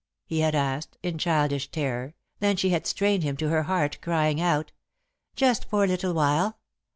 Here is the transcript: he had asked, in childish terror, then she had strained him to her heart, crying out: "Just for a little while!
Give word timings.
he 0.25 0.39
had 0.39 0.55
asked, 0.55 0.97
in 1.03 1.19
childish 1.19 1.69
terror, 1.69 2.15
then 2.39 2.55
she 2.57 2.71
had 2.71 2.87
strained 2.87 3.21
him 3.21 3.37
to 3.37 3.49
her 3.49 3.61
heart, 3.61 3.99
crying 4.01 4.41
out: 4.41 4.71
"Just 5.35 5.65
for 5.69 5.83
a 5.83 5.87
little 5.87 6.15
while! 6.15 6.57